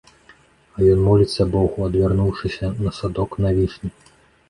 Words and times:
А 0.77 0.87
ён 0.93 1.03
моліцца 1.09 1.47
богу, 1.57 1.77
адвярнуўшыся 1.91 2.73
на 2.83 2.91
садок, 3.01 3.41
на 3.47 3.57
вішні. 3.61 3.97